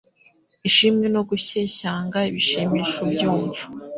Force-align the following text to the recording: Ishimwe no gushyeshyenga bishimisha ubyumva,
Ishimwe 0.69 1.05
no 1.15 1.21
gushyeshyenga 1.29 2.19
bishimisha 2.33 2.95
ubyumva, 3.05 3.61